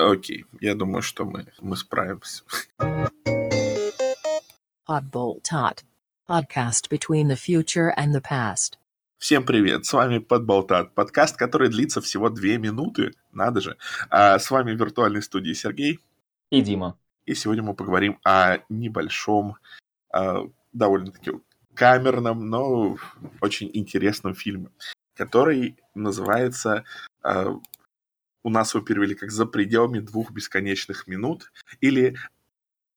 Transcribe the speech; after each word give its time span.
Окей, 0.00 0.44
я 0.60 0.76
думаю, 0.76 1.02
что 1.02 1.24
мы, 1.24 1.46
мы 1.60 1.76
справимся. 1.76 2.44
Oddball 4.88 5.42
Tot. 5.42 5.82
Podcast 6.28 6.88
between 6.88 7.26
the 7.26 7.34
future 7.34 7.92
and 7.96 8.14
the 8.14 8.22
past. 8.22 8.78
Всем 9.18 9.44
привет, 9.44 9.86
с 9.86 9.92
вами 9.92 10.18
Подболтат, 10.18 10.94
подкаст, 10.94 11.36
который 11.36 11.68
длится 11.68 12.00
всего 12.00 12.30
две 12.30 12.58
минуты, 12.58 13.10
надо 13.32 13.60
же. 13.60 13.76
А 14.08 14.38
с 14.38 14.48
вами 14.52 14.72
в 14.72 14.78
виртуальной 14.78 15.20
студии 15.20 15.52
Сергей. 15.52 15.98
И 16.50 16.60
Дима. 16.60 16.96
И 17.26 17.34
сегодня 17.34 17.64
мы 17.64 17.74
поговорим 17.74 18.20
о 18.24 18.58
небольшом, 18.68 19.56
а, 20.12 20.44
довольно-таки 20.72 21.32
камерном, 21.74 22.48
но 22.48 22.96
очень 23.40 23.68
интересном 23.74 24.36
фильме, 24.36 24.68
который 25.16 25.76
называется 25.96 26.84
а, 27.24 27.58
у 28.42 28.50
нас 28.50 28.74
его 28.74 28.84
перевели 28.84 29.14
как 29.14 29.30
«За 29.30 29.46
пределами 29.46 30.00
двух 30.00 30.30
бесконечных 30.30 31.06
минут» 31.06 31.52
или 31.80 32.16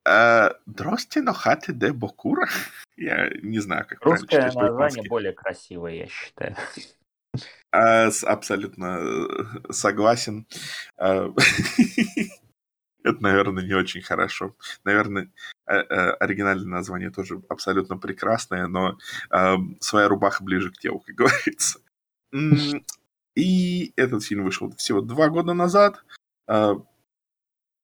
э, 0.06 0.50
«Дрости 0.66 1.20
но 1.20 1.34
хаты 1.34 1.74
де 1.74 1.92
Бокура». 1.92 2.48
Я 2.98 3.30
не 3.42 3.60
знаю, 3.60 3.86
как 3.88 4.04
Русское 4.06 4.52
название 4.54 5.10
более 5.10 5.34
красивое, 5.34 5.94
я 5.94 6.08
считаю. 6.08 6.56
А, 7.72 8.10
абсолютно 8.24 9.00
э, 9.00 9.72
согласен. 9.72 10.46
Это, 13.04 13.24
наверное, 13.24 13.64
не 13.64 13.74
очень 13.74 14.04
хорошо. 14.04 14.56
Наверное, 14.84 15.32
э, 15.66 15.74
оригинальное 15.74 16.68
название 16.68 17.10
тоже 17.10 17.42
абсолютно 17.50 17.98
прекрасное, 17.98 18.68
но 18.68 19.00
своя 19.80 20.08
рубаха 20.08 20.44
ближе 20.44 20.70
к 20.70 20.78
телу, 20.78 21.00
как 21.00 21.16
говорится. 21.16 21.80
И 23.42 23.92
этот 23.96 24.24
фильм 24.24 24.44
вышел 24.44 24.72
всего 24.76 25.02
два 25.02 25.30
года 25.30 25.54
назад. 25.54 26.06
А, 26.48 26.76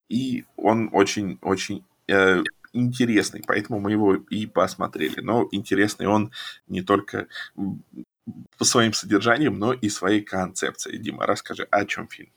и 0.08 0.46
он 0.56 0.92
очень-очень 0.94 1.84
э, 2.08 2.44
интересный, 2.74 3.42
поэтому 3.46 3.80
мы 3.80 3.92
его 3.92 4.14
и 4.16 4.46
посмотрели. 4.46 5.20
Но 5.20 5.48
интересный 5.52 6.06
он 6.06 6.32
не 6.68 6.84
только 6.84 7.28
по 7.56 8.66
своим 8.66 8.94
содержаниям, 8.94 9.58
но 9.58 9.74
и 9.74 9.90
своей 9.90 10.22
концепцией. 10.22 11.00
Дима, 11.00 11.26
расскажи, 11.26 11.68
о 11.72 11.86
чем 11.86 12.08
фильм? 12.08 12.30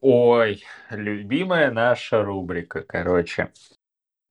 Ой, 0.00 0.62
любимая 0.90 1.72
наша 1.72 2.22
рубрика, 2.22 2.82
короче. 2.82 3.52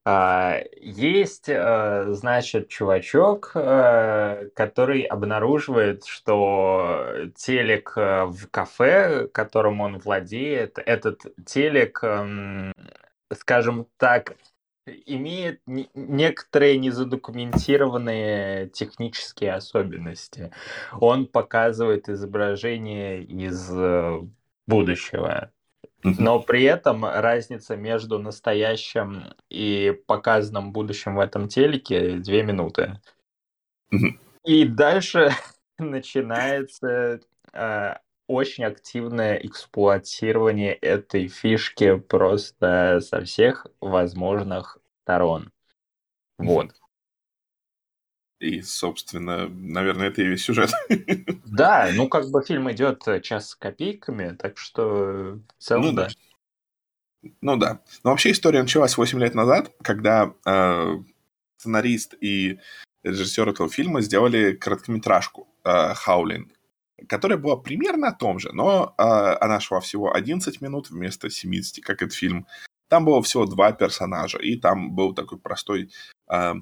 А, 0.10 0.62
есть, 0.80 1.50
э, 1.50 2.14
значит, 2.14 2.70
чувачок, 2.70 3.52
э, 3.56 4.48
который 4.56 5.02
обнаруживает, 5.02 6.06
что 6.06 7.28
телек 7.36 7.92
э, 7.98 8.24
в 8.24 8.48
кафе, 8.50 9.28
которым 9.28 9.82
он 9.82 9.98
владеет, 10.00 10.78
этот 10.80 11.24
телек, 11.46 12.00
эм, 12.04 12.72
скажем 13.34 13.86
так, 13.98 14.38
имеет 14.86 15.60
некоторые 15.66 16.78
незадокументированные 16.78 18.70
технические 18.70 19.56
особенности. 19.56 20.54
Он 21.02 21.28
показывает 21.28 22.08
изображение 22.08 23.24
из 23.24 23.70
будущего. 24.68 25.52
Но 26.04 26.40
при 26.40 26.64
этом 26.64 27.06
разница 27.06 27.76
между 27.76 28.20
настоящим 28.20 29.34
и 29.50 30.00
показанным 30.06 30.72
будущим 30.72 31.16
в 31.16 31.20
этом 31.20 31.48
телеке 31.48 32.18
две 32.18 32.44
минуты. 32.44 33.02
И 34.44 34.66
дальше 34.66 35.32
начинается 35.78 37.20
э, 37.54 37.96
очень 38.28 38.64
активное 38.64 39.36
эксплуатирование 39.38 40.74
этой 40.74 41.28
фишки 41.28 41.98
просто 41.98 43.00
со 43.02 43.24
всех 43.24 43.66
возможных 43.82 44.78
сторон. 45.04 45.52
Вот. 46.38 46.72
И, 48.40 48.62
собственно, 48.62 49.48
наверное, 49.48 50.10
это 50.10 50.22
и 50.22 50.28
весь 50.28 50.44
сюжет. 50.44 50.70
Да, 51.58 51.90
ну 51.94 52.08
как 52.08 52.30
бы 52.30 52.44
фильм 52.44 52.72
идет 52.72 53.08
э, 53.08 53.20
час 53.22 53.50
с 53.50 53.56
копейками, 53.56 54.36
так 54.36 54.58
что 54.58 55.40
в 55.58 55.64
целом 55.64 55.86
ну, 55.88 55.92
да. 55.92 56.08
Ну 57.42 57.58
да. 57.58 57.82
Но 58.04 58.12
вообще 58.12 58.32
история 58.32 58.62
началась 58.62 58.98
8 58.98 59.20
лет 59.20 59.34
назад, 59.34 59.72
когда 59.82 60.34
э, 60.46 60.98
сценарист 61.58 62.14
и 62.22 62.60
режиссер 63.04 63.50
этого 63.50 63.70
фильма 63.70 64.02
сделали 64.02 64.54
короткометражку 64.54 65.48
э, 65.64 65.94
«Хаулин», 65.96 66.52
которая 67.10 67.38
была 67.38 67.58
примерно 67.58 68.10
о 68.10 68.14
том 68.14 68.40
же, 68.40 68.52
но 68.54 68.94
э, 68.98 69.02
она 69.02 69.60
шла 69.60 69.80
всего 69.80 70.14
11 70.14 70.62
минут 70.62 70.90
вместо 70.90 71.30
70, 71.30 71.84
как 71.84 72.02
этот 72.02 72.14
фильм. 72.14 72.48
Там 72.90 73.06
было 73.06 73.22
всего 73.22 73.46
два 73.46 73.72
персонажа, 73.72 74.38
и 74.38 74.56
там 74.58 74.92
был 74.92 75.14
такой 75.14 75.40
простой 75.40 75.92
э, 76.32 76.54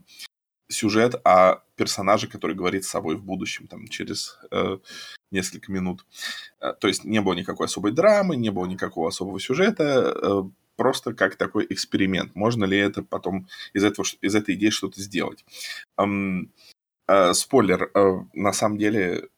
сюжет 0.68 1.16
о 1.24 1.62
персонаже, 1.76 2.28
который 2.28 2.56
говорит 2.56 2.86
с 2.86 2.90
собой 2.90 3.16
в 3.16 3.24
будущем, 3.24 3.68
там, 3.68 3.88
через 3.88 4.40
э, 4.52 4.78
несколько 5.32 5.72
минут. 5.72 6.06
Э, 6.60 6.74
то 6.80 6.88
есть 6.88 7.04
не 7.04 7.22
было 7.22 7.34
никакой 7.34 7.68
особой 7.68 7.92
драмы, 7.92 8.36
не 8.36 8.50
было 8.50 8.66
никакого 8.66 9.10
особого 9.10 9.40
сюжета, 9.40 10.16
э, 10.22 10.44
просто 10.76 11.14
как 11.14 11.36
такой 11.36 11.66
эксперимент. 11.70 12.36
Можно 12.36 12.66
ли 12.66 12.78
это 12.78 13.04
потом 13.04 13.48
из, 13.74 13.84
этого, 13.84 14.06
из 14.22 14.36
этой 14.36 14.56
идеи 14.56 14.70
что-то 14.70 15.02
сделать? 15.02 15.46
Эм, 15.98 16.52
э, 17.08 17.34
спойлер, 17.34 17.92
э, 17.94 18.14
на 18.34 18.54
самом 18.54 18.78
деле 18.78 19.30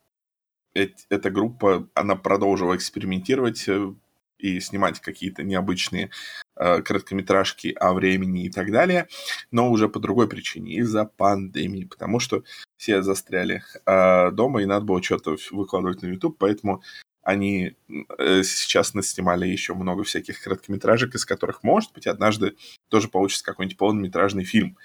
э, 0.75 0.89
эта 1.09 1.29
группа, 1.29 1.87
она 1.93 2.15
продолжила 2.15 2.75
экспериментировать 2.75 3.67
э, 3.67 3.93
и 4.37 4.59
снимать 4.59 4.99
какие-то 4.99 5.43
необычные 5.43 6.09
э, 6.55 6.81
короткометражки 6.81 7.75
о 7.79 7.93
времени 7.93 8.45
и 8.45 8.49
так 8.49 8.71
далее, 8.71 9.07
но 9.51 9.71
уже 9.71 9.89
по 9.89 9.99
другой 9.99 10.27
причине, 10.27 10.75
из-за 10.75 11.05
пандемии, 11.05 11.85
потому 11.85 12.19
что 12.19 12.43
все 12.77 13.01
застряли 13.01 13.63
э, 13.85 14.31
дома, 14.31 14.61
и 14.61 14.65
надо 14.65 14.85
было 14.85 15.01
что-то 15.01 15.37
выкладывать 15.51 16.01
на 16.01 16.07
YouTube, 16.07 16.37
поэтому 16.37 16.83
они 17.27 17.75
э, 18.17 18.43
сейчас 18.43 18.93
наснимали 18.93 19.47
еще 19.47 19.73
много 19.73 20.03
всяких 20.03 20.41
короткометражек, 20.41 21.13
из 21.13 21.25
которых, 21.25 21.61
может 21.61 21.91
быть, 21.93 22.07
однажды 22.07 22.55
тоже 22.87 23.09
получится 23.09 23.43
какой-нибудь 23.43 23.77
полнометражный 23.77 24.45
фильм. 24.45 24.77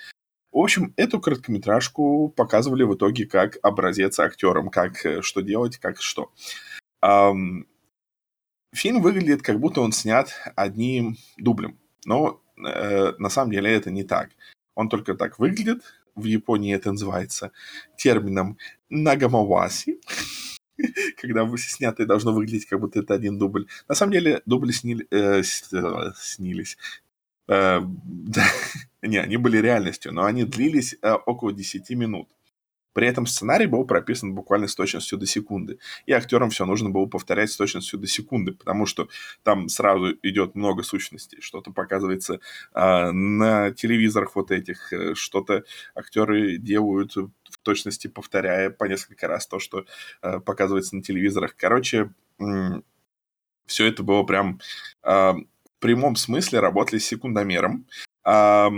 В 0.51 0.59
общем, 0.59 0.93
эту 0.97 1.21
короткометражку 1.21 2.29
показывали 2.29 2.83
в 2.83 2.97
итоге 2.97 3.27
как 3.27 3.59
образец 3.63 4.19
актерам, 4.19 4.71
как 4.71 5.07
э, 5.07 5.23
что 5.23 5.41
делать, 5.41 5.79
как 5.79 6.03
что. 6.03 6.33
Фильм 8.75 9.03
выглядит, 9.03 9.43
как 9.43 9.61
будто 9.61 9.83
он 9.83 9.93
снят 9.93 10.33
одним 10.57 11.17
дублем. 11.37 11.79
Но 12.07 12.43
э, 12.57 13.13
на 13.19 13.29
самом 13.29 13.53
деле 13.53 13.71
это 13.71 13.91
не 13.91 14.03
так. 14.03 14.31
Он 14.75 14.89
только 14.89 15.15
так 15.15 15.39
выглядит. 15.39 15.83
В 16.15 16.25
Японии 16.25 16.75
это 16.75 16.91
называется 16.91 17.53
термином 17.97 18.57
нагамаваси. 18.89 20.01
Когда 21.21 21.49
снятое 21.57 22.07
должно 22.07 22.33
выглядеть, 22.33 22.67
как 22.67 22.81
будто 22.81 23.01
это 23.01 23.15
один 23.15 23.39
дубль. 23.39 23.67
На 23.89 23.95
самом 23.95 24.13
деле 24.13 24.43
дубли 24.47 24.73
снили, 24.73 25.07
э, 25.11 25.43
снились. 26.17 26.79
Э, 27.49 27.81
не, 29.03 29.19
они 29.19 29.37
были 29.37 29.59
реальностью, 29.59 30.13
но 30.13 30.25
они 30.25 30.45
длились 30.45 30.97
э, 31.03 31.13
около 31.13 31.53
10 31.53 31.91
минут. 31.91 32.29
При 32.93 33.07
этом 33.07 33.27
сценарий 33.27 33.67
был 33.67 33.85
прописан 33.85 34.35
буквально 34.35 34.69
с 34.69 34.75
точностью 34.75 35.19
до 35.19 35.27
секунды. 35.27 35.79
И 36.07 36.13
актерам 36.13 36.51
все 36.51 36.65
нужно 36.65 36.91
было 36.91 37.07
повторять 37.07 37.51
с 37.51 37.57
точностью 37.57 37.99
до 37.99 38.07
секунды, 38.07 38.53
потому 38.53 38.87
что 38.87 39.09
там 39.43 39.69
сразу 39.69 40.15
идет 40.23 40.55
много 40.55 40.83
сущностей. 40.83 41.41
Что-то 41.41 41.73
показывается 41.73 42.41
э, 42.75 43.11
на 43.11 43.71
телевизорах 43.73 44.37
вот 44.37 44.51
этих, 44.51 44.93
э, 44.93 45.15
что-то 45.15 45.65
актеры 45.95 46.59
делают 46.59 47.17
в 47.17 47.59
точности, 47.63 48.09
повторяя 48.09 48.71
по 48.71 48.85
несколько 48.85 49.29
раз 49.29 49.47
то, 49.47 49.59
что 49.59 49.85
э, 50.23 50.41
показывается 50.41 50.97
на 50.97 51.03
телевизорах. 51.03 51.57
Короче, 51.57 52.11
э, 52.41 52.45
все 53.67 53.87
это 53.87 54.03
было 54.03 54.23
прям 54.25 54.61
э, 55.03 55.11
в 55.33 55.81
прямом 55.81 56.17
смысле 56.17 56.61
работали 56.61 56.99
с 56.99 57.07
секундомером. 57.07 57.87
Э, 58.25 58.69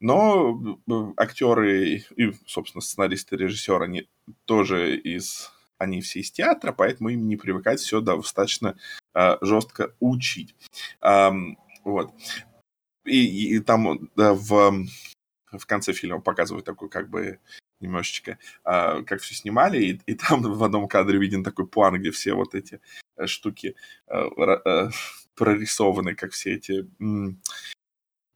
но 0.00 0.78
актеры 1.16 2.04
и, 2.16 2.32
собственно, 2.46 2.82
сценаристы, 2.82 3.36
режиссеры, 3.36 3.84
они 3.84 4.08
тоже 4.44 4.96
из 4.96 5.50
они 5.78 6.00
все 6.00 6.20
из 6.20 6.30
театра, 6.30 6.72
поэтому 6.72 7.08
им 7.08 7.28
не 7.28 7.36
привыкать 7.36 7.80
все 7.80 8.00
достаточно 8.00 8.76
э, 9.14 9.36
жестко 9.40 9.94
учить. 10.00 10.56
Эм, 11.00 11.56
вот. 11.84 12.12
И, 13.04 13.54
и 13.54 13.60
там 13.60 14.10
да, 14.16 14.34
в, 14.34 14.84
в 15.52 15.66
конце 15.66 15.92
фильма 15.92 16.20
показывают 16.20 16.66
такой 16.66 16.90
как 16.90 17.08
бы 17.08 17.38
немножечко, 17.80 18.38
э, 18.64 19.02
как 19.04 19.20
все 19.20 19.34
снимали, 19.34 19.82
и, 19.82 20.00
и 20.06 20.14
там 20.14 20.42
в 20.42 20.64
одном 20.64 20.88
кадре 20.88 21.18
виден 21.18 21.44
такой 21.44 21.66
план, 21.66 21.94
где 22.00 22.10
все 22.10 22.34
вот 22.34 22.54
эти 22.54 22.80
э, 23.16 23.26
штуки 23.26 23.76
э, 24.08 24.14
э, 24.16 24.90
прорисованы, 25.36 26.16
как 26.16 26.32
все 26.32 26.54
эти 26.54 26.88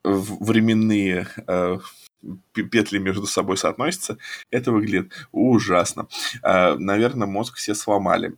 временные 0.05 1.29
э, 1.47 1.79
петли 2.53 2.99
между 2.99 3.27
собой 3.27 3.57
соотносятся, 3.57 4.19
это 4.51 4.73
выглядит 4.73 5.13
ужасно. 5.33 6.09
Э, 6.43 6.77
наверное, 6.77 7.27
мозг 7.27 7.57
все 7.57 7.75
сломали. 7.75 8.37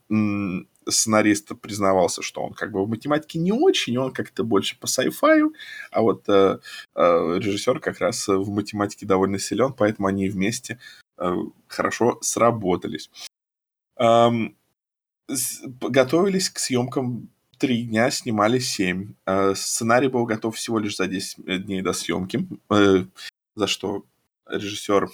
сценарист 0.86 1.52
признавался, 1.60 2.22
что 2.22 2.42
он 2.42 2.52
как 2.52 2.72
бы 2.72 2.84
в 2.84 2.88
математике 2.88 3.38
не 3.38 3.52
очень, 3.52 3.96
он 3.96 4.12
как-то 4.12 4.44
больше 4.44 4.78
по 4.78 4.86
sci-fi, 4.86 5.50
а 5.90 6.02
вот 6.02 6.28
э, 6.28 6.58
э, 6.94 7.38
режиссер 7.38 7.80
как 7.80 8.00
раз 8.00 8.28
в 8.28 8.50
математике 8.50 9.06
довольно 9.06 9.38
силен, 9.38 9.72
поэтому 9.72 10.08
они 10.08 10.28
вместе 10.28 10.78
э, 11.18 11.34
хорошо 11.68 12.18
сработались. 12.20 13.10
Эм, 13.96 14.56
готовились 15.80 16.50
к 16.50 16.58
съемкам 16.58 17.30
три 17.64 17.82
дня, 17.84 18.10
снимали 18.10 18.58
семь. 18.58 19.14
Э, 19.24 19.54
сценарий 19.54 20.08
был 20.08 20.26
готов 20.26 20.54
всего 20.54 20.78
лишь 20.78 20.96
за 20.96 21.06
10 21.06 21.64
дней 21.64 21.80
до 21.80 21.94
съемки, 21.94 22.46
э, 22.70 23.06
за 23.54 23.66
что 23.66 24.04
режиссер 24.46 25.08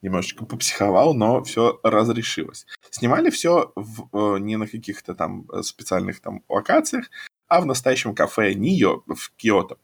немножечко 0.00 0.46
попсиховал, 0.46 1.12
но 1.12 1.42
все 1.44 1.78
разрешилось. 1.82 2.66
Снимали 2.88 3.28
все 3.28 3.72
в, 3.76 4.08
э, 4.36 4.38
не 4.38 4.56
на 4.56 4.66
каких-то 4.66 5.14
там 5.14 5.44
э, 5.52 5.62
специальных 5.62 6.20
там 6.20 6.42
локациях, 6.48 7.10
а 7.46 7.60
в 7.60 7.66
настоящем 7.66 8.14
кафе 8.14 8.54
Нио 8.54 9.02
в 9.06 9.30
Киото. 9.36 9.76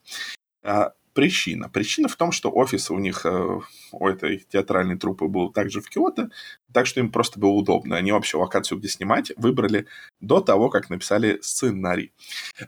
Причина? 1.17 1.71
Причина 1.71 2.09
в 2.09 2.17
том, 2.17 2.31
что 2.31 2.51
офис 2.51 2.91
у 2.91 2.99
них, 2.99 3.25
э, 3.25 3.61
у 3.91 4.07
этой 4.07 4.45
театральной 4.51 4.99
труппы 4.99 5.29
был 5.29 5.51
также 5.51 5.81
в 5.81 5.89
Киото, 5.89 6.29
так 6.75 6.87
что 6.87 7.01
им 7.01 7.11
просто 7.11 7.41
было 7.41 7.53
удобно. 7.53 7.97
Они 7.97 8.13
вообще 8.13 8.37
локацию, 8.37 8.79
где 8.79 8.89
снимать, 8.89 9.33
выбрали 9.39 9.87
до 10.21 10.43
того, 10.43 10.69
как 10.69 10.91
написали 10.91 11.39
сценарий. 11.41 12.13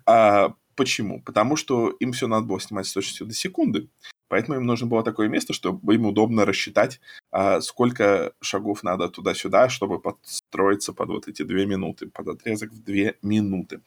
А, 0.06 0.54
почему? 0.76 1.20
Потому 1.20 1.56
что 1.56 1.90
им 1.90 2.12
все 2.12 2.26
надо 2.26 2.46
было 2.46 2.58
снимать 2.58 2.86
с 2.86 2.94
точностью 2.94 3.26
до 3.26 3.34
секунды. 3.34 3.90
Поэтому 4.28 4.56
им 4.56 4.64
нужно 4.64 4.86
было 4.86 5.04
такое 5.04 5.28
место, 5.28 5.52
чтобы 5.52 5.94
им 5.94 6.06
удобно 6.06 6.46
рассчитать, 6.46 7.00
а, 7.30 7.60
сколько 7.60 8.32
шагов 8.40 8.82
надо 8.82 9.10
туда-сюда, 9.10 9.68
чтобы 9.68 10.00
подстроиться 10.00 10.94
под 10.94 11.10
вот 11.10 11.28
эти 11.28 11.42
две 11.42 11.66
минуты, 11.66 12.06
под 12.06 12.28
отрезок 12.28 12.72
в 12.72 12.82
две 12.82 13.18
минуты. 13.20 13.82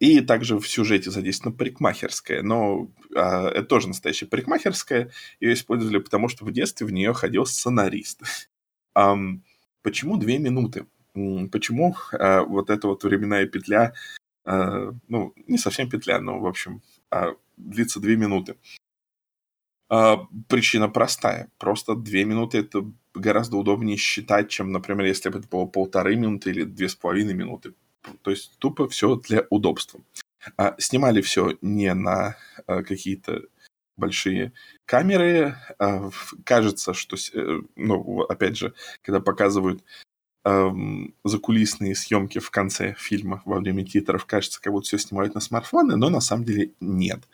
И 0.00 0.20
также 0.20 0.58
в 0.58 0.66
сюжете 0.66 1.10
задействована 1.10 1.56
парикмахерская, 1.56 2.42
но 2.42 2.90
а, 3.14 3.48
это 3.50 3.64
тоже 3.64 3.88
настоящая 3.88 4.26
парикмахерская. 4.26 5.10
Ее 5.40 5.52
использовали 5.52 5.98
потому, 5.98 6.28
что 6.28 6.44
в 6.44 6.52
детстве 6.52 6.86
в 6.86 6.92
нее 6.92 7.12
ходил 7.12 7.46
сценарист. 7.46 8.22
почему 9.82 10.16
две 10.16 10.38
минуты? 10.38 10.86
Почему 11.52 11.94
а, 12.12 12.42
вот 12.42 12.70
эта 12.70 12.88
вот 12.88 13.04
временная 13.04 13.46
петля, 13.46 13.92
ну, 14.44 15.34
не 15.46 15.58
совсем 15.58 15.88
петля, 15.88 16.18
но, 16.18 16.40
в 16.40 16.46
общем, 16.46 16.82
длится 17.58 18.00
две 18.00 18.16
минуты. 18.16 18.56
А, 19.90 20.28
причина 20.48 20.88
простая. 20.88 21.50
Просто 21.58 21.96
две 21.96 22.24
минуты 22.24 22.58
это 22.58 22.90
гораздо 23.12 23.56
удобнее 23.56 23.96
считать, 23.96 24.48
чем, 24.48 24.70
например, 24.70 25.04
если 25.04 25.28
бы 25.28 25.40
это 25.40 25.48
было 25.48 25.66
полторы 25.66 26.14
минуты 26.16 26.50
или 26.50 26.62
две 26.62 26.88
с 26.88 26.94
половиной 26.94 27.34
минуты. 27.34 27.74
То 28.22 28.30
есть 28.30 28.56
тупо 28.58 28.88
все 28.88 29.16
для 29.16 29.46
удобства. 29.50 30.00
А, 30.56 30.74
снимали 30.78 31.20
все 31.20 31.58
не 31.60 31.92
на 31.94 32.36
а, 32.66 32.82
какие-то 32.82 33.42
большие 33.96 34.52
камеры. 34.86 35.56
А, 35.78 36.10
кажется, 36.44 36.94
что, 36.94 37.16
э, 37.16 37.60
ну, 37.76 38.22
опять 38.22 38.56
же, 38.56 38.74
когда 39.02 39.20
показывают 39.20 39.84
эм, 40.44 41.14
закулисные 41.24 41.94
съемки 41.94 42.38
в 42.38 42.50
конце 42.50 42.94
фильма 42.98 43.42
во 43.44 43.60
время 43.60 43.84
титров, 43.84 44.26
кажется, 44.26 44.60
как 44.60 44.72
будто 44.72 44.86
все 44.86 44.98
снимают 44.98 45.34
на 45.34 45.40
смартфоны, 45.40 45.96
но 45.96 46.08
на 46.08 46.20
самом 46.20 46.44
деле 46.44 46.72
нет. 46.80 47.28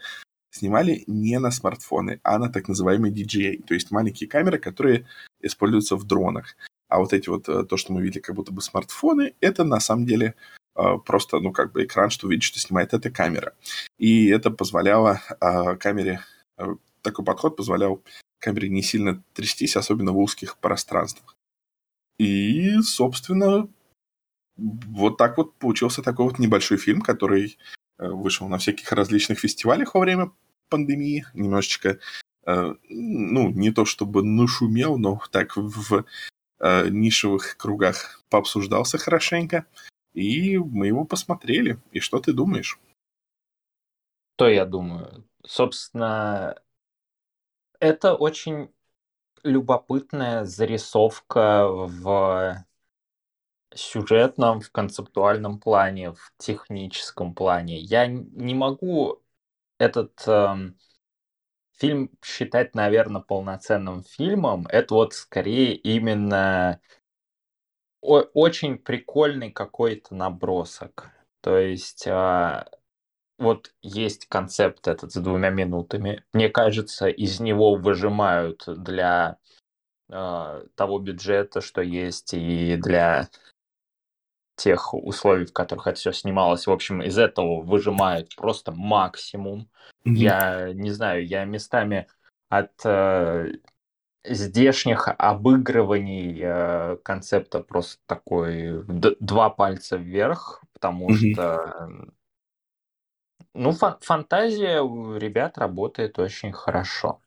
Снимали 0.50 1.04
не 1.06 1.38
на 1.38 1.50
смартфоны, 1.50 2.20
а 2.22 2.38
на 2.38 2.48
так 2.48 2.68
называемые 2.68 3.12
DJI, 3.12 3.64
то 3.64 3.74
есть 3.74 3.90
маленькие 3.90 4.28
камеры, 4.28 4.58
которые 4.58 5.06
используются 5.40 5.96
в 5.96 6.04
дронах. 6.04 6.56
А 6.88 6.98
вот 6.98 7.12
эти 7.12 7.28
вот, 7.28 7.48
э, 7.48 7.64
то, 7.64 7.76
что 7.76 7.92
мы 7.92 8.02
видели 8.02 8.20
как 8.20 8.36
будто 8.36 8.52
бы 8.52 8.62
смартфоны, 8.62 9.34
это 9.40 9.64
на 9.64 9.80
самом 9.80 10.06
деле 10.06 10.34
э, 10.76 10.82
просто, 11.04 11.40
ну, 11.40 11.52
как 11.52 11.72
бы 11.72 11.84
экран, 11.84 12.10
что 12.10 12.28
видит, 12.28 12.44
что 12.44 12.60
снимает 12.60 12.94
эта 12.94 13.10
камера. 13.10 13.54
И 13.98 14.28
это 14.28 14.50
позволяло 14.50 15.20
э, 15.40 15.76
камере, 15.76 16.20
такой 17.02 17.24
подход 17.24 17.56
позволял 17.56 18.02
камере 18.38 18.68
не 18.68 18.82
сильно 18.82 19.22
трястись, 19.32 19.76
особенно 19.76 20.12
в 20.12 20.18
узких 20.18 20.58
пространствах. 20.58 21.34
И, 22.18 22.80
собственно, 22.82 23.68
вот 24.56 25.16
так 25.16 25.36
вот 25.36 25.54
получился 25.54 26.02
такой 26.02 26.26
вот 26.26 26.38
небольшой 26.38 26.78
фильм, 26.78 27.02
который 27.02 27.58
вышел 27.98 28.48
на 28.48 28.58
всяких 28.58 28.90
различных 28.92 29.38
фестивалях 29.38 29.94
во 29.94 30.00
время 30.00 30.30
пандемии. 30.70 31.26
Немножечко, 31.34 31.98
ну, 32.44 33.50
не 33.50 33.70
то 33.70 33.84
чтобы 33.84 34.22
нашумел, 34.22 34.98
но 34.98 35.20
так 35.30 35.56
в 35.56 36.04
э, 36.58 36.88
нишевых 36.88 37.56
кругах 37.56 38.22
пообсуждался 38.30 38.98
хорошенько. 38.98 39.66
И 40.12 40.56
мы 40.58 40.86
его 40.86 41.04
посмотрели. 41.04 41.78
И 41.92 42.00
что 42.00 42.20
ты 42.20 42.32
думаешь? 42.32 42.78
Что 44.36 44.48
я 44.48 44.64
думаю? 44.64 45.24
Собственно, 45.44 46.60
это 47.80 48.14
очень 48.14 48.70
любопытная 49.42 50.44
зарисовка 50.44 51.66
в 51.68 52.64
сюжетном, 53.74 54.60
в 54.60 54.70
концептуальном 54.70 55.60
плане, 55.60 56.12
в 56.12 56.32
техническом 56.38 57.34
плане. 57.34 57.78
Я 57.78 58.06
не 58.06 58.54
могу 58.54 59.22
этот 59.78 60.22
э, 60.26 60.72
фильм 61.76 62.10
считать, 62.24 62.74
наверное, 62.74 63.20
полноценным 63.20 64.02
фильмом. 64.02 64.66
Это 64.68 64.94
вот 64.94 65.14
скорее 65.14 65.74
именно 65.74 66.80
очень 68.00 68.78
прикольный 68.78 69.50
какой-то 69.50 70.14
набросок. 70.14 71.10
То 71.40 71.58
есть 71.58 72.06
э, 72.06 72.64
вот 73.38 73.72
есть 73.82 74.26
концепт 74.26 74.88
этот 74.88 75.12
с 75.12 75.16
двумя 75.16 75.50
минутами. 75.50 76.24
Мне 76.32 76.48
кажется, 76.48 77.08
из 77.08 77.40
него 77.40 77.74
выжимают 77.74 78.64
для 78.66 79.38
э, 80.08 80.66
того 80.74 80.98
бюджета, 80.98 81.60
что 81.60 81.82
есть, 81.82 82.34
и 82.34 82.76
для 82.76 83.28
тех 84.56 84.94
условий, 84.94 85.46
в 85.46 85.52
которых 85.52 85.86
это 85.86 85.98
все 85.98 86.12
снималось. 86.12 86.66
В 86.66 86.72
общем, 86.72 87.02
из 87.02 87.18
этого 87.18 87.60
выжимают 87.60 88.34
просто 88.36 88.72
максимум. 88.72 89.68
Mm-hmm. 90.06 90.14
Я 90.14 90.72
не 90.72 90.90
знаю, 90.90 91.26
я 91.26 91.44
местами 91.44 92.06
от 92.48 92.72
э, 92.84 93.52
здешних 94.24 95.08
обыгрываний 95.18 96.40
э, 96.42 96.96
концепта 97.02 97.60
просто 97.60 98.00
такой 98.06 98.82
д- 98.88 99.16
два 99.20 99.50
пальца 99.50 99.96
вверх, 99.96 100.62
потому 100.72 101.10
mm-hmm. 101.10 101.32
что 101.32 101.88
ну, 103.54 103.72
фан- 103.72 103.98
фантазия 104.00 104.80
у 104.80 105.16
ребят 105.16 105.58
работает 105.58 106.18
очень 106.18 106.52
хорошо. 106.52 107.20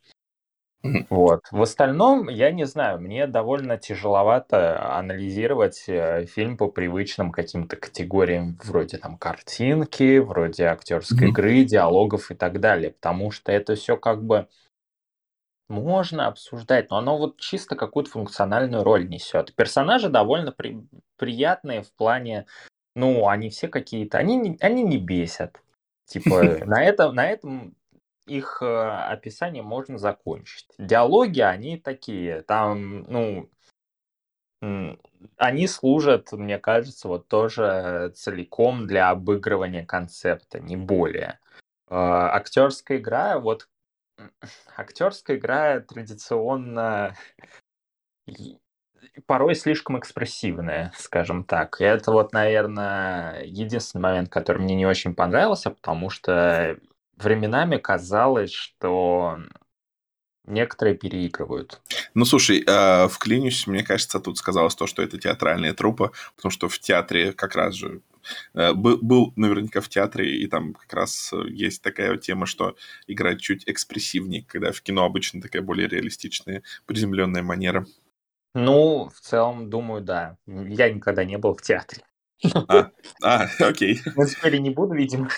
Вот. 1.09 1.41
В 1.51 1.61
остальном, 1.61 2.29
я 2.29 2.51
не 2.51 2.65
знаю, 2.65 3.01
мне 3.01 3.27
довольно 3.27 3.77
тяжеловато 3.77 4.97
анализировать 4.97 5.83
э, 5.87 6.25
фильм 6.25 6.55
по 6.55 6.69
привычным 6.69 7.31
каким-то 7.31 7.75
категориям, 7.75 8.57
вроде 8.63 8.97
там 8.97 9.17
картинки, 9.17 10.19
вроде 10.19 10.65
актерской 10.65 11.27
mm-hmm. 11.27 11.31
игры, 11.31 11.63
диалогов 11.65 12.31
и 12.31 12.35
так 12.35 12.61
далее, 12.61 12.91
потому 12.91 13.31
что 13.31 13.51
это 13.51 13.75
все 13.75 13.97
как 13.97 14.23
бы 14.23 14.47
можно 15.67 16.27
обсуждать, 16.27 16.89
но 16.89 16.97
оно 16.97 17.17
вот 17.17 17.39
чисто 17.39 17.75
какую-то 17.75 18.11
функциональную 18.11 18.83
роль 18.83 19.07
несет. 19.07 19.53
Персонажи 19.55 20.09
довольно 20.09 20.51
при- 20.51 20.87
приятные 21.17 21.83
в 21.83 21.91
плане, 21.93 22.47
ну, 22.95 23.27
они 23.27 23.49
все 23.49 23.67
какие-то, 23.67 24.17
они, 24.17 24.57
они 24.61 24.83
не 24.83 24.97
бесят. 24.97 25.61
Типа 26.05 26.41
на 26.65 26.83
этом, 26.83 27.13
на 27.15 27.27
этом 27.27 27.75
их 28.29 28.59
э, 28.61 28.65
описание 28.65 29.63
можно 29.63 29.97
закончить. 29.97 30.67
Диалоги, 30.77 31.41
они 31.41 31.77
такие, 31.77 32.41
там, 32.43 33.03
ну, 33.03 33.49
они 35.37 35.67
служат, 35.67 36.31
мне 36.33 36.59
кажется, 36.59 37.07
вот 37.07 37.27
тоже 37.27 38.11
целиком 38.15 38.87
для 38.87 39.09
обыгрывания 39.09 39.85
концепта, 39.85 40.59
не 40.59 40.75
более. 40.75 41.39
Э, 41.89 41.95
актерская 41.95 42.97
игра, 42.97 43.39
вот 43.39 43.67
актерская 44.75 45.37
игра 45.37 45.79
традиционно 45.79 47.15
порой 49.25 49.55
слишком 49.55 49.97
экспрессивная, 49.97 50.91
скажем 50.97 51.43
так. 51.43 51.79
И 51.81 51.83
это 51.83 52.11
вот, 52.11 52.33
наверное, 52.33 53.43
единственный 53.43 54.01
момент, 54.01 54.29
который 54.29 54.61
мне 54.61 54.75
не 54.75 54.85
очень 54.85 55.15
понравился, 55.15 55.71
потому 55.71 56.09
что 56.09 56.77
временами 57.23 57.77
казалось, 57.77 58.51
что 58.51 59.39
некоторые 60.45 60.95
переигрывают. 60.95 61.81
Ну, 62.13 62.25
слушай, 62.25 62.63
э, 62.65 63.07
вклинюсь, 63.07 63.67
мне 63.67 63.83
кажется, 63.83 64.19
тут 64.19 64.37
сказалось 64.37 64.75
то, 64.75 64.87
что 64.87 65.01
это 65.01 65.17
театральная 65.17 65.73
труппа, 65.73 66.11
потому 66.35 66.51
что 66.51 66.67
в 66.67 66.79
театре 66.79 67.33
как 67.33 67.55
раз 67.55 67.75
же 67.75 68.01
э, 68.53 68.73
был, 68.73 68.97
был 69.01 69.33
наверняка 69.35 69.81
в 69.81 69.89
театре, 69.89 70.37
и 70.37 70.47
там 70.47 70.73
как 70.73 70.91
раз 70.93 71.31
есть 71.47 71.81
такая 71.81 72.17
тема, 72.17 72.45
что 72.45 72.75
играть 73.07 73.41
чуть 73.41 73.63
экспрессивнее, 73.67 74.43
когда 74.47 74.71
в 74.71 74.81
кино 74.81 75.05
обычно 75.05 75.41
такая 75.41 75.61
более 75.61 75.87
реалистичная, 75.87 76.63
приземленная 76.85 77.43
манера. 77.43 77.85
Ну, 78.55 79.11
в 79.13 79.19
целом, 79.21 79.69
думаю, 79.69 80.01
да. 80.01 80.37
Я 80.47 80.91
никогда 80.91 81.23
не 81.23 81.37
был 81.37 81.55
в 81.55 81.61
театре. 81.61 82.03
А, 82.67 82.91
а, 83.21 83.47
окей. 83.59 84.01
Ну, 84.15 84.25
теперь 84.25 84.59
не 84.59 84.69
буду, 84.69 84.95
видимо. 84.95 85.29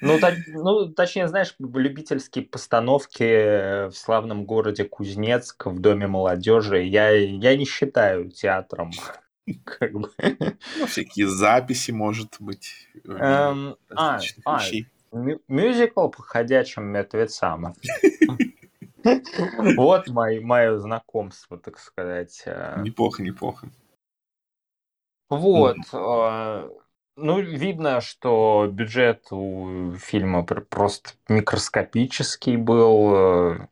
Ну, 0.00 0.18
та- 0.18 0.36
ну, 0.46 0.88
точнее, 0.88 1.28
знаешь, 1.28 1.54
любительские 1.58 2.44
постановки 2.44 3.88
в 3.88 3.92
славном 3.92 4.44
городе 4.44 4.84
Кузнецк 4.84 5.66
в 5.66 5.80
Доме 5.80 6.06
молодежи 6.06 6.82
я, 6.82 7.10
я 7.10 7.56
не 7.56 7.64
считаю 7.64 8.30
театром. 8.30 8.90
Как 9.64 9.92
бы. 9.92 10.10
Ну, 10.78 10.86
всякие 10.86 11.28
записи, 11.28 11.90
может 11.92 12.36
быть. 12.40 12.88
э, 13.04 13.12
Эм, 13.12 13.76
а, 13.94 14.20
а, 14.44 14.60
мюзикл 15.12 16.08
по 16.08 16.22
ходячим 16.22 16.84
мертвецам. 16.86 17.74
Вот 19.76 20.08
мое, 20.08 20.78
знакомство, 20.78 21.58
так 21.58 21.78
сказать. 21.78 22.42
э. 22.44 22.82
Неплохо, 22.82 23.22
неплохо. 23.22 23.68
Вот. 25.30 25.76
Ну, 27.16 27.40
видно, 27.40 28.02
что 28.02 28.68
бюджет 28.70 29.28
у 29.30 29.94
фильма 29.98 30.44
пр- 30.44 30.66
просто 30.66 31.10
микроскопический 31.28 32.56
был. 32.56 33.14
э, 33.14 33.68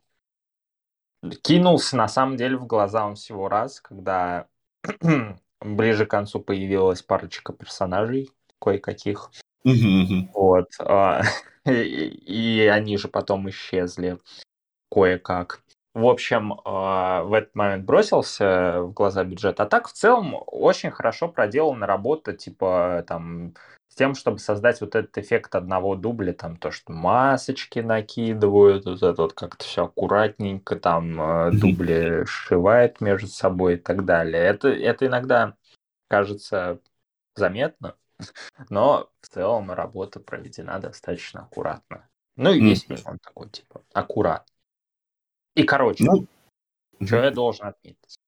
Кинулся, 1.43 1.97
на 1.97 2.09
самом 2.09 2.37
деле, 2.37 2.57
в 2.57 2.67
глаза 2.67 3.07
он 3.07 3.17
всего 3.17 3.49
раз, 3.49 3.81
когда 3.81 4.49
ближе 5.61 6.07
к 6.07 6.11
концу 6.11 6.41
появилась 6.41 7.03
парочка 7.03 7.53
персонажей 7.53 8.31
кое-каких. 8.61 9.31
Вот. 10.33 10.69
а, 10.79 11.23
и 11.67 12.71
они 12.73 12.97
же 12.97 13.09
потом 13.09 13.49
исчезли 13.51 14.19
кое-как. 14.91 15.64
В 15.95 16.07
общем, 16.07 16.61
а, 16.65 17.23
в 17.23 17.33
этот 17.33 17.55
момент 17.55 17.85
бросился 17.85 18.83
в 18.83 18.93
глаза 18.93 19.23
бюджет. 19.23 19.61
А 19.61 19.67
так, 19.67 19.87
в 19.89 19.93
целом, 19.93 20.35
очень 20.47 20.91
хорошо 20.91 21.29
проделана 21.29 21.87
работа, 21.87 22.33
типа, 22.33 23.05
там, 23.07 23.55
с 23.89 23.95
тем, 23.95 24.17
чтобы 24.17 24.41
создать 24.41 24.81
вот 24.81 24.97
этот 24.97 25.17
эффект 25.19 25.55
одного 25.55 25.95
дубля, 25.95 26.33
там, 26.33 26.57
то, 26.57 26.73
что 26.73 26.93
масочки 26.93 27.79
накидывают, 27.79 28.87
вот 28.87 29.05
это 29.05 29.23
вот 29.23 29.35
как-то 29.35 29.65
все 29.65 29.85
аккуратненько, 29.85 30.75
там, 30.75 31.15
Мгм. 31.53 31.61
дубли 31.61 32.25
сшивает 32.27 33.01
между 33.01 33.29
собой 33.29 33.75
и 33.75 33.77
так 33.77 34.05
далее. 34.05 34.43
Это, 34.43 34.69
это 34.71 35.07
иногда 35.07 35.55
кажется 36.09 36.81
заметно, 37.37 37.97
но 38.71 39.11
в 39.21 39.29
целом 39.29 39.71
работа 39.73 40.21
проведена 40.21 40.81
достаточно 40.81 41.43
аккуратно. 41.43 42.09
Ну 42.37 42.53
и 42.53 42.61
Мгм. 42.61 42.75
фильм 42.75 43.03
он 43.07 43.19
такой, 43.21 43.51
типа, 43.51 43.83
аккурат. 43.93 44.49
И, 45.55 45.63
короче, 45.65 46.05
Ну, 46.05 46.27
что 47.05 47.17
я 47.17 47.31
должен 47.31 47.67
отметить? 47.67 48.19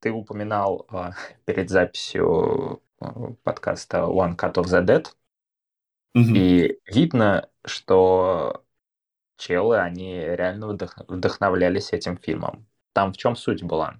Ты 0.00 0.10
упоминал 0.10 0.86
а, 0.88 1.12
перед 1.44 1.70
записью 1.70 2.82
а, 3.00 3.32
подкаста 3.42 3.98
One 3.98 4.36
Cut 4.36 4.54
of 4.54 4.64
the 4.64 4.84
Dead, 4.84 5.06
мгм. 6.14 6.34
и 6.34 6.78
видно, 6.86 7.48
что 7.64 8.64
челы, 9.36 9.78
они 9.78 10.14
реально 10.14 10.72
вдох- 10.72 11.04
вдохновлялись 11.06 11.92
этим 11.92 12.16
фильмом. 12.16 12.66
Там 12.92 13.12
в 13.12 13.16
чем 13.16 13.36
суть 13.36 13.62
была? 13.62 13.96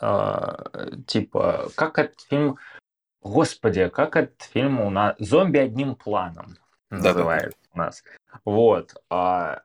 А, 0.00 0.64
типа, 1.06 1.70
как 1.76 1.98
этот 1.98 2.20
фильм... 2.20 2.58
Господи, 3.20 3.88
как 3.88 4.16
этот 4.16 4.42
фильм 4.42 4.80
у 4.80 4.90
нас... 4.90 5.16
«Зомби 5.18 5.58
одним 5.58 5.94
планом» 5.94 6.58
называется 6.90 7.58
у 7.72 7.78
нас. 7.78 8.04
Вот. 8.44 8.94
а 9.08 9.62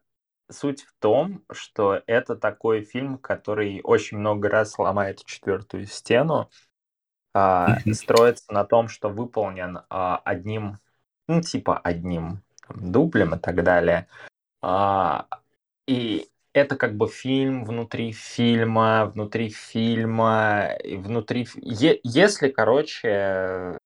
Суть 0.51 0.83
в 0.83 0.93
том, 0.99 1.43
что 1.51 2.01
это 2.07 2.35
такой 2.35 2.83
фильм, 2.83 3.17
который 3.17 3.81
очень 3.83 4.17
много 4.17 4.49
раз 4.49 4.79
ломает 4.79 5.23
четвертую 5.25 5.85
стену, 5.85 6.49
а, 7.33 7.77
строится 7.93 8.51
на 8.51 8.63
том, 8.65 8.87
что 8.87 9.09
выполнен 9.09 9.81
а, 9.89 10.17
одним, 10.25 10.79
ну, 11.27 11.41
типа 11.41 11.77
одним 11.77 12.41
там, 12.67 12.91
дублем 12.91 13.35
и 13.35 13.39
так 13.39 13.63
далее. 13.63 14.07
А, 14.61 15.27
и 15.87 16.29
это 16.53 16.75
как 16.75 16.95
бы 16.95 17.07
фильм 17.07 17.65
внутри 17.65 18.11
фильма, 18.11 19.05
внутри 19.05 19.49
фильма, 19.49 20.71
внутри... 20.83 21.47
е- 21.55 21.99
если, 22.03 22.49
короче, 22.49 23.77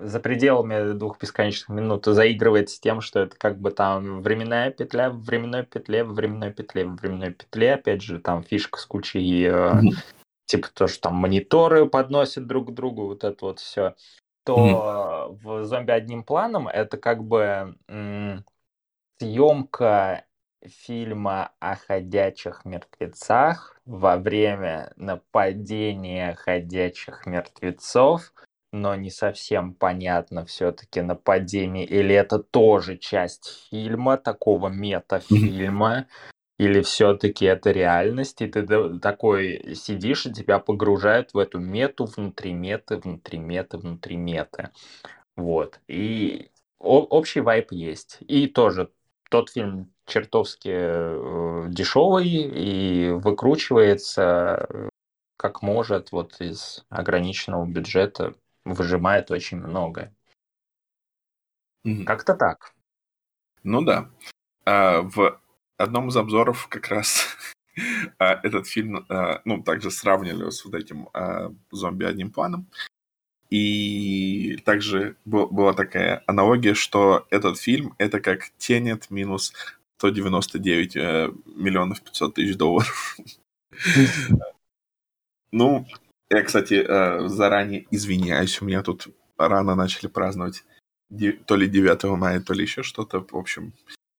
за 0.00 0.20
пределами 0.20 0.92
двух 0.92 1.18
бесконечных 1.20 1.68
минут 1.68 2.04
заигрывает 2.06 2.70
с 2.70 2.78
тем, 2.78 3.00
что 3.00 3.20
это 3.20 3.36
как 3.36 3.58
бы 3.58 3.70
там 3.70 4.22
временная 4.22 4.70
петля 4.70 5.10
в 5.10 5.20
временной 5.20 5.64
петле, 5.64 6.04
в 6.04 6.12
временной 6.14 6.52
петле, 6.52 6.84
в 6.84 6.96
временной 6.96 7.32
петле. 7.32 7.74
Опять 7.74 8.02
же, 8.02 8.18
там 8.18 8.42
фишка 8.42 8.78
с 8.78 8.86
кучей, 8.86 9.48
э, 9.50 9.72
типа 10.46 10.68
то, 10.72 10.86
что 10.86 11.00
там 11.02 11.14
мониторы 11.16 11.86
подносят 11.86 12.46
друг 12.46 12.70
к 12.70 12.74
другу, 12.74 13.06
вот 13.06 13.24
это 13.24 13.44
вот 13.44 13.60
все. 13.60 13.94
То 14.44 15.36
в 15.42 15.64
«Зомби 15.64 15.90
одним 15.90 16.24
планом» 16.24 16.68
это 16.68 16.96
как 16.96 17.22
бы 17.22 17.76
м, 17.88 18.44
съемка 19.18 20.24
фильма 20.64 21.52
о 21.60 21.76
ходячих 21.76 22.64
мертвецах 22.64 23.80
во 23.84 24.16
время 24.16 24.92
нападения 24.96 26.34
ходячих 26.34 27.26
мертвецов, 27.26 28.32
но 28.72 28.94
не 28.94 29.10
совсем 29.10 29.74
понятно 29.74 30.44
все-таки 30.44 31.00
нападение, 31.00 31.86
или 31.86 32.14
это 32.14 32.38
тоже 32.38 32.96
часть 32.96 33.68
фильма, 33.70 34.16
такого 34.16 34.68
метафильма, 34.68 36.06
или 36.58 36.82
все-таки 36.82 37.44
это 37.46 37.70
реальность, 37.70 38.42
и 38.42 38.48
ты 38.48 38.98
такой 38.98 39.74
сидишь, 39.74 40.26
и 40.26 40.32
тебя 40.32 40.58
погружают 40.58 41.32
в 41.32 41.38
эту 41.38 41.60
мету, 41.60 42.04
внутри 42.04 42.52
меты, 42.52 42.96
внутри 42.96 43.38
меты, 43.38 43.78
внутри 43.78 44.16
меты. 44.16 44.70
Вот. 45.36 45.80
И 45.86 46.50
общий 46.78 47.40
вайп 47.40 47.70
есть. 47.70 48.18
И 48.26 48.48
тоже 48.48 48.90
тот 49.30 49.50
фильм 49.50 49.92
чертовски 50.06 51.68
дешевый 51.70 52.26
и 52.26 53.10
выкручивается 53.10 54.66
э, 54.68 54.88
как 55.36 55.62
может 55.62 56.12
вот 56.12 56.40
из 56.40 56.84
ограниченного 56.88 57.66
бюджета, 57.66 58.34
выжимает 58.74 59.30
очень 59.30 59.58
многое. 59.58 60.14
Мгм. 61.84 62.04
Как-то 62.04 62.34
так. 62.34 62.74
Ну 63.62 63.82
да. 63.82 64.10
А, 64.64 65.02
в 65.02 65.40
одном 65.76 66.08
из 66.08 66.16
обзоров 66.16 66.68
как 66.68 66.88
раз 66.88 67.26
а, 68.18 68.40
этот 68.42 68.66
фильм, 68.66 69.06
а, 69.08 69.40
ну, 69.44 69.62
также 69.62 69.90
сравнивали 69.90 70.50
с 70.50 70.64
вот 70.64 70.74
этим 70.74 71.08
а, 71.12 71.52
зомби 71.70 72.04
одним 72.04 72.30
планом. 72.30 72.66
И 73.50 74.58
также 74.64 75.16
был- 75.24 75.48
была 75.48 75.72
такая 75.72 76.22
аналогия, 76.26 76.74
что 76.74 77.26
этот 77.30 77.58
фильм 77.58 77.94
это 77.96 78.20
как 78.20 78.50
Тенет 78.58 79.10
минус 79.10 79.54
199 79.96 80.96
э, 80.96 81.32
миллионов 81.46 82.02
500 82.02 82.34
тысяч 82.34 82.56
долларов. 82.56 83.16
Ну, 85.50 85.86
я, 86.30 86.42
кстати, 86.42 86.74
э, 86.74 87.28
заранее 87.28 87.86
извиняюсь, 87.90 88.60
у 88.60 88.64
меня 88.64 88.82
тут 88.82 89.08
рано 89.36 89.74
начали 89.74 90.08
праздновать 90.08 90.64
то 91.46 91.56
ли 91.56 91.68
9 91.68 92.16
мая, 92.16 92.40
то 92.40 92.52
ли 92.52 92.62
еще 92.62 92.82
что-то. 92.82 93.20
В 93.20 93.36
общем, 93.36 93.72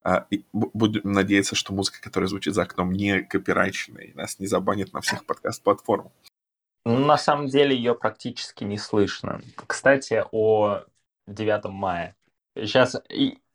а, 0.03 0.25
и 0.31 0.45
бу- 0.53 0.71
будем 0.73 1.11
надеяться, 1.11 1.55
что 1.55 1.73
музыка, 1.73 2.01
которая 2.01 2.27
звучит 2.27 2.55
за 2.55 2.63
окном, 2.63 2.91
не 2.91 3.21
копирайчная, 3.21 4.05
и 4.05 4.13
нас 4.13 4.39
не 4.39 4.47
забанят 4.47 4.93
на 4.93 5.01
всех 5.01 5.25
подкаст-платформах. 5.25 6.11
Ну, 6.85 6.97
на 6.97 7.17
самом 7.17 7.47
деле 7.47 7.75
ее 7.75 7.93
практически 7.93 8.63
не 8.63 8.77
слышно. 8.77 9.41
Кстати, 9.67 10.23
о 10.31 10.85
9 11.27 11.65
мая. 11.65 12.15
Сейчас 12.55 13.01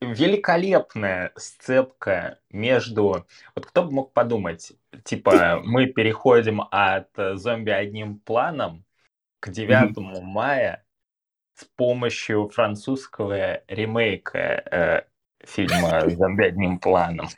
великолепная 0.01 1.33
сцепка 1.37 2.39
между... 2.51 3.27
Вот 3.55 3.67
кто 3.67 3.83
бы 3.83 3.91
мог 3.91 4.13
подумать, 4.13 4.73
типа, 5.05 5.61
мы 5.65 5.87
переходим 5.87 6.63
от 6.71 7.09
э, 7.19 7.37
зомби 7.37 7.71
одним 7.71 8.19
планом 8.21 8.85
к 9.41 9.51
9 9.51 9.97
мая 10.23 10.85
с 11.55 11.65
помощью 11.77 12.49
французского 12.49 13.63
ремейка 13.69 14.39
э, 14.39 15.03
фильма 15.47 16.09
«Зомби 16.09 16.45
одним 16.45 16.79
планом». 16.79 17.29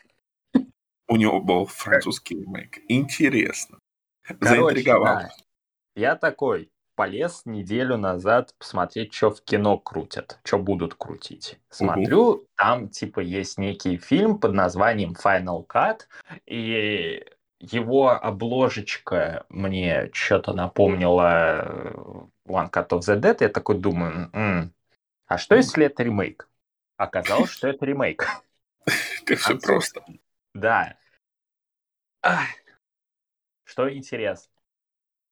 У 1.08 1.16
него 1.16 1.40
был 1.40 1.66
французский 1.66 2.34
ремейк. 2.34 2.78
Интересно. 2.88 3.78
Короче, 4.22 4.48
Заинтриговал. 4.48 5.18
да. 5.18 5.30
Я 5.94 6.16
такой 6.16 6.70
полез 6.96 7.42
неделю 7.44 7.96
назад 7.96 8.54
посмотреть, 8.58 9.14
что 9.14 9.30
в 9.30 9.42
кино 9.42 9.78
крутят, 9.78 10.40
что 10.44 10.58
будут 10.58 10.94
крутить. 10.94 11.60
Смотрю, 11.68 12.48
там 12.56 12.88
типа 12.88 13.20
есть 13.20 13.58
некий 13.58 13.98
фильм 13.98 14.38
под 14.38 14.54
названием 14.54 15.12
Final 15.12 15.64
Cut, 15.66 16.00
и 16.46 17.24
его 17.58 18.10
обложечка 18.10 19.46
мне 19.48 20.10
что-то 20.12 20.52
напомнила 20.52 21.62
э, 21.64 21.94
One 22.46 22.70
Cut 22.70 22.88
of 22.88 23.00
the 23.00 23.18
Dead. 23.18 23.36
Я 23.40 23.48
такой 23.48 23.78
думаю, 23.78 24.30
«М, 24.32 24.72
а 25.26 25.38
что 25.38 25.56
если 25.56 25.86
это 25.86 26.02
ремейк? 26.02 26.48
Оказалось, 26.96 27.50
что 27.50 27.68
это 27.68 27.84
ремейк. 27.84 28.26
Как 29.26 29.38
все 29.38 29.58
просто. 29.58 30.04
Да. 30.54 30.96
Что 33.64 33.92
интересно, 33.92 34.52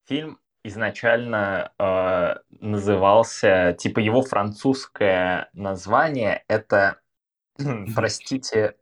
фильм 0.06 0.38
изначально 0.64 1.72
э, 1.78 2.34
назывался, 2.60 3.76
типа 3.78 4.00
его 4.00 4.22
французское 4.22 5.50
название 5.52 6.44
это, 6.48 7.00
простите, 7.94 8.76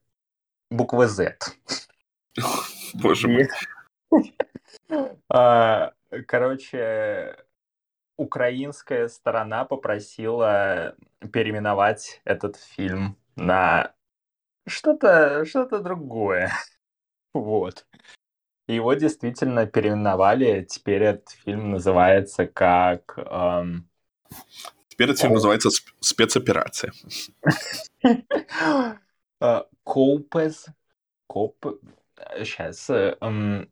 буква 0.70 1.06
Z. 1.06 1.38
Боже 3.02 3.28
мой. 3.28 3.48
А, 5.28 5.92
короче, 6.26 7.36
украинская 8.16 9.08
сторона 9.08 9.64
попросила 9.64 10.96
переименовать 11.32 12.20
этот 12.24 12.56
фильм 12.56 13.16
на 13.36 13.94
что-то 14.66 15.44
что 15.44 15.66
другое. 15.80 16.52
Вот. 17.34 17.86
Его 18.68 18.92
действительно 18.92 19.66
переименовали. 19.66 20.66
Теперь 20.68 21.02
этот 21.02 21.30
фильм 21.30 21.70
называется 21.70 22.46
как... 22.46 23.14
Эм... 23.16 23.88
Теперь 24.88 25.08
этот 25.08 25.20
фильм 25.20 25.32
называется 25.32 25.70
«Спецоперация». 26.00 26.92
Э, 29.40 29.62
Коупес. 29.82 30.66
Коп... 31.26 31.80
Сейчас. 32.38 32.88
Эм... 32.90 33.70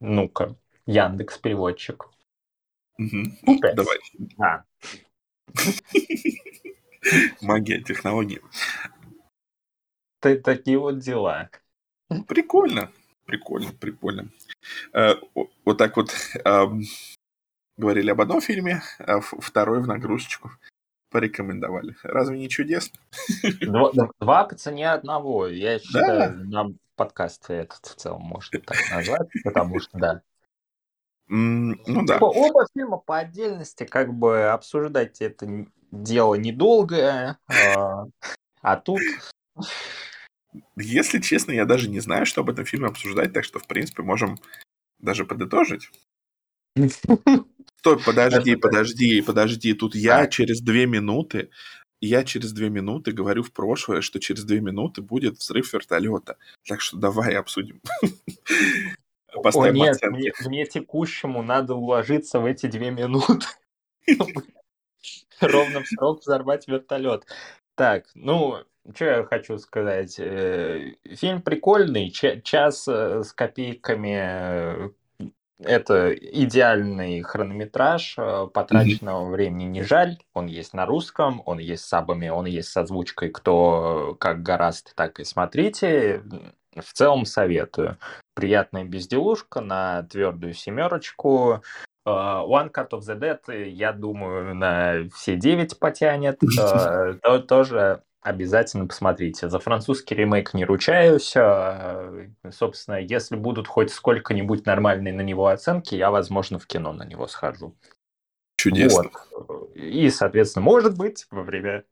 Ну-ка. 0.00 0.56
Яндекс 0.86 1.38
переводчик. 1.38 2.08
Угу. 2.98 3.58
Давай. 3.74 3.98
А. 4.38 4.64
Магия 7.40 7.80
технологий. 7.82 8.40
Ты 10.20 10.36
такие 10.38 10.78
вот 10.78 10.98
дела. 10.98 11.50
Прикольно, 12.28 12.92
прикольно, 13.24 13.72
прикольно. 13.72 14.30
Э, 14.92 15.14
вот 15.64 15.78
так 15.78 15.96
вот 15.96 16.12
э, 16.44 16.66
говорили 17.76 18.10
об 18.10 18.20
одном 18.20 18.40
фильме, 18.40 18.82
а 18.98 19.20
второй 19.20 19.80
в 19.80 19.86
нагрузочку 19.86 20.50
порекомендовали. 21.10 21.94
Разве 22.02 22.38
не 22.38 22.48
чудесно? 22.48 22.98
Два, 23.60 23.92
два 24.20 24.44
по 24.44 24.54
цене 24.54 24.90
одного. 24.90 25.46
Я 25.48 25.78
считаю, 25.78 26.30
да. 26.30 26.44
нам 26.44 26.78
подкаст 26.96 27.50
этот 27.50 27.86
в 27.86 27.94
целом 27.96 28.22
можно 28.22 28.60
так 28.60 28.76
назвать, 28.90 29.28
потому 29.44 29.80
что, 29.80 29.98
да. 29.98 30.22
Mm, 31.30 31.74
ну 31.86 32.06
да. 32.06 32.14
Типа, 32.14 32.24
оба 32.24 32.66
фильма 32.74 32.98
по 32.98 33.18
отдельности, 33.18 33.84
как 33.84 34.12
бы 34.12 34.48
обсуждать 34.48 35.20
это 35.20 35.66
дело 35.92 36.34
недолгое, 36.34 37.38
а, 37.48 38.04
а 38.62 38.76
тут 38.76 39.00
если 40.76 41.20
честно, 41.20 41.52
я 41.52 41.64
даже 41.64 41.88
не 41.88 42.00
знаю, 42.00 42.26
что 42.26 42.40
об 42.40 42.50
этом 42.50 42.64
фильме 42.64 42.88
обсуждать, 42.88 43.32
так 43.32 43.44
что, 43.44 43.58
в 43.58 43.66
принципе, 43.66 44.02
можем 44.02 44.38
даже 44.98 45.24
подытожить. 45.24 45.90
Стой, 47.80 47.98
подожди, 47.98 48.56
подожди, 48.56 49.22
подожди. 49.22 49.72
Тут 49.72 49.94
я 49.94 50.26
через 50.26 50.60
две 50.60 50.84
минуты, 50.84 51.48
я 52.02 52.24
через 52.24 52.52
две 52.52 52.68
минуты 52.68 53.12
говорю 53.12 53.42
в 53.42 53.52
прошлое, 53.52 54.02
что 54.02 54.20
через 54.20 54.44
две 54.44 54.60
минуты 54.60 55.00
будет 55.00 55.38
взрыв 55.38 55.72
вертолета. 55.72 56.36
Так 56.68 56.82
что 56.82 56.98
давай 56.98 57.34
обсудим. 57.36 57.80
О 59.32 59.68
нет, 59.70 59.96
мне, 60.02 60.30
мне 60.44 60.66
текущему 60.66 61.42
надо 61.42 61.74
уложиться 61.74 62.38
в 62.38 62.44
эти 62.44 62.66
две 62.66 62.90
минуты. 62.90 63.46
Ровно 65.40 65.82
в 65.82 65.88
срок 65.88 66.20
взорвать 66.20 66.68
вертолет. 66.68 67.24
Так, 67.76 68.04
ну, 68.14 68.58
что 68.94 69.04
я 69.06 69.24
хочу 69.24 69.56
сказать? 69.56 70.20
Э, 70.20 70.96
фильм 71.16 71.40
прикольный, 71.40 72.10
час 72.10 72.86
э, 72.88 73.22
с 73.24 73.32
копейками 73.32 74.18
э, 74.20 74.90
это 75.62 76.12
идеальный 76.14 77.22
хронометраж, 77.22 78.16
потраченного 78.52 79.26
mm-hmm. 79.26 79.30
времени 79.30 79.64
не 79.64 79.82
жаль. 79.82 80.18
Он 80.34 80.46
есть 80.46 80.74
на 80.74 80.86
русском, 80.86 81.42
он 81.46 81.58
есть 81.58 81.84
с 81.84 81.88
сабами, 81.88 82.28
он 82.28 82.46
есть 82.46 82.68
с 82.68 82.76
озвучкой, 82.76 83.30
кто 83.30 84.16
как 84.18 84.42
гораст, 84.42 84.94
так 84.94 85.20
и 85.20 85.24
смотрите. 85.24 86.22
В 86.76 86.92
целом 86.92 87.26
советую. 87.26 87.98
Приятная 88.34 88.84
безделушка 88.84 89.60
на 89.60 90.04
твердую 90.04 90.54
семерочку. 90.54 91.62
One 92.06 92.72
Cut 92.72 92.90
of 92.90 93.00
the 93.00 93.18
Dead, 93.18 93.68
я 93.68 93.92
думаю, 93.92 94.54
на 94.54 95.08
все 95.14 95.36
девять 95.36 95.78
потянет. 95.78 96.40
Тоже 97.48 98.02
Обязательно 98.22 98.86
посмотрите. 98.86 99.48
За 99.48 99.58
французский 99.58 100.14
ремейк 100.14 100.52
не 100.52 100.66
ручаюсь. 100.66 101.32
А, 101.36 102.28
собственно, 102.50 102.96
если 102.96 103.36
будут 103.36 103.66
хоть 103.66 103.90
сколько-нибудь 103.90 104.66
нормальные 104.66 105.14
на 105.14 105.22
него 105.22 105.46
оценки, 105.46 105.94
я, 105.94 106.10
возможно, 106.10 106.58
в 106.58 106.66
кино 106.66 106.92
на 106.92 107.04
него 107.04 107.26
схожу. 107.26 107.74
Чудесно. 108.56 109.10
Вот. 109.32 109.74
И, 109.74 110.10
соответственно, 110.10 110.64
может 110.64 110.98
быть, 110.98 111.26
во 111.30 111.42
время 111.42 111.84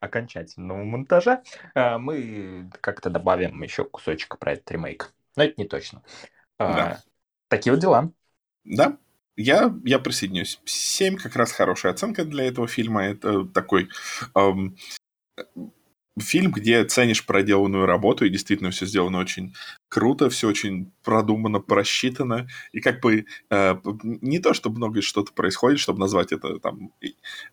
окончательного 0.00 0.82
монтажа 0.82 1.42
а, 1.74 1.98
мы 1.98 2.68
как-то 2.80 3.10
добавим 3.10 3.62
еще 3.62 3.84
кусочек 3.84 4.38
про 4.38 4.54
этот 4.54 4.68
ремейк. 4.72 5.12
Но 5.36 5.44
это 5.44 5.54
не 5.56 5.68
точно. 5.68 6.02
А, 6.58 6.74
да. 6.74 7.02
Такие 7.48 7.72
вот 7.72 7.80
дела. 7.80 8.10
Да, 8.64 8.96
я, 9.36 9.72
я 9.84 9.98
присоединюсь. 10.00 10.60
7 10.64 11.16
как 11.16 11.36
раз 11.36 11.52
хорошая 11.52 11.92
оценка 11.92 12.24
для 12.24 12.44
этого 12.44 12.66
фильма. 12.66 13.04
Это 13.04 13.44
такой 13.46 13.88
эм, 14.34 14.76
фильм, 16.18 16.52
где 16.52 16.84
ценишь 16.84 17.24
проделанную 17.24 17.86
работу, 17.86 18.24
и 18.24 18.30
действительно 18.30 18.70
все 18.70 18.86
сделано 18.86 19.18
очень 19.18 19.54
круто, 19.88 20.28
все 20.28 20.48
очень 20.48 20.92
продумано, 21.02 21.60
просчитано, 21.60 22.48
и 22.72 22.80
как 22.80 23.00
бы 23.00 23.26
э, 23.50 23.76
не 24.02 24.38
то, 24.38 24.54
чтобы 24.54 24.76
много 24.76 25.02
что-то 25.02 25.32
происходит, 25.32 25.78
чтобы 25.78 26.00
назвать 26.00 26.32
это 26.32 26.58
там 26.58 26.92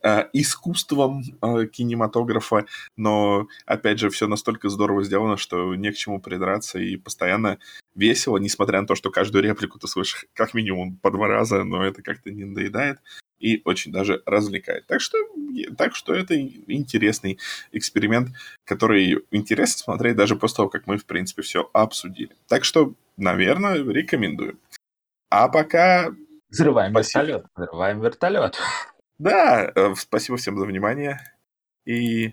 э, 0.04 0.26
искусством 0.34 1.24
э, 1.42 1.68
кинематографа, 1.68 2.66
но, 2.96 3.48
опять 3.66 4.00
же, 4.00 4.10
все 4.10 4.28
настолько 4.28 4.70
здорово 4.70 5.04
сделано, 5.04 5.38
что 5.38 5.76
не 5.76 5.92
к 5.92 5.96
чему 5.96 6.20
придраться, 6.20 6.80
и 6.80 6.98
постоянно 6.98 7.60
весело, 7.96 8.38
несмотря 8.38 8.82
на 8.82 8.88
то, 8.88 8.96
что 8.96 9.10
каждую 9.10 9.44
реплику 9.44 9.80
ты 9.80 9.88
слышишь 9.88 10.26
как 10.34 10.54
минимум 10.54 10.98
по 10.98 11.12
два 11.12 11.28
раза, 11.28 11.64
но 11.64 11.84
это 11.84 12.02
как-то 12.02 12.32
не 12.32 12.46
надоедает 12.46 13.00
и 13.40 13.62
очень 13.66 13.92
даже 13.92 14.22
развлекает. 14.26 14.86
Так 14.88 15.02
что, 15.02 15.18
так 15.78 15.96
что 15.96 16.14
это 16.14 16.40
интересный 16.40 17.40
эксперимент, 17.72 18.30
который 18.66 19.20
интересно 19.32 19.84
смотреть 19.84 20.16
даже 20.16 20.36
после 20.36 20.58
того, 20.58 20.70
как 20.70 20.88
мы, 20.88 20.98
в 20.98 21.06
принципе, 21.06 21.42
все 21.42 21.70
обсудили. 21.74 22.36
Так 22.48 22.64
что, 22.64 22.94
наверное, 23.18 23.76
рекомендую. 23.84 24.60
А 25.30 25.50
пока... 25.50 26.14
Взрываем 26.50 26.92
спасибо. 26.92 27.24
вертолет. 27.24 27.46
Взрываем 27.56 28.02
вертолет. 28.02 28.58
Да, 29.20 29.72
э, 29.76 29.96
спасибо 29.96 30.38
всем 30.38 30.58
за 30.58 30.66
внимание. 30.66 31.20
И 31.86 32.32